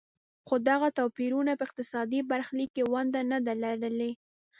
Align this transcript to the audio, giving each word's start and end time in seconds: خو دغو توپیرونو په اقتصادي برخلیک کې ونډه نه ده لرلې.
خو 0.47 0.55
دغو 0.67 0.87
توپیرونو 0.97 1.51
په 1.57 1.63
اقتصادي 1.67 2.19
برخلیک 2.31 2.69
کې 2.75 2.83
ونډه 2.93 3.21
نه 3.31 3.37
ده 3.45 3.53
لرلې. 3.63 4.11